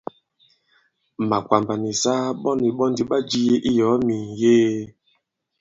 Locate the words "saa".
2.01-2.23